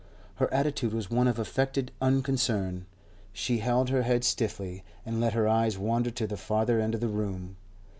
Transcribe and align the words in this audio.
Her 0.37 0.51
attitude 0.51 0.93
was 0.95 1.11
one 1.11 1.27
of 1.27 1.37
affected 1.37 1.91
unconcern; 2.01 2.87
she 3.31 3.59
held 3.59 3.89
her 3.89 4.01
head 4.01 4.23
stiffly, 4.23 4.83
and 5.05 5.21
let 5.21 5.33
her 5.33 5.47
eyes 5.47 5.77
wander 5.77 6.09
to 6.09 6.25
the 6.25 6.37
farther 6.37 6.79
end 6.79 6.95
of 6.95 7.01
the 7.01 7.07
room. 7.07 7.55